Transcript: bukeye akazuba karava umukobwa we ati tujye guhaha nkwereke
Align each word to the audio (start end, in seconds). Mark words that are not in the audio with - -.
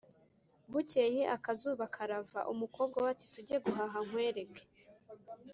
bukeye 0.71 1.21
akazuba 1.35 1.83
karava 1.95 2.39
umukobwa 2.53 2.97
we 3.03 3.09
ati 3.13 3.25
tujye 3.33 3.57
guhaha 3.65 3.97
nkwereke 4.05 4.63